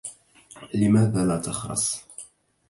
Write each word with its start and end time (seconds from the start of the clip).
لماذا 0.73 1.25
لا 1.25 1.37
تخرس؟ 1.37 2.05